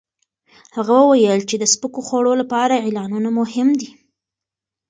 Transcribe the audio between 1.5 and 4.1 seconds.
د سپکو خوړو لپاره اعلانونه مهم دي.